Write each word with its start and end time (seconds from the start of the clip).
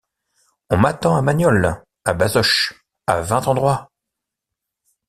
On 0.71 0.77
m’attend 0.77 1.15
à 1.15 1.21
Magnolles, 1.21 1.83
à 2.05 2.15
Bazoches, 2.15 2.73
à 3.05 3.21
vingt 3.21 3.47
endroits. 3.47 3.91